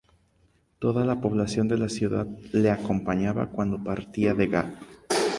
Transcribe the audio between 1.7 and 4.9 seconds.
la ciudad le acompañaba cuando partía de Gap.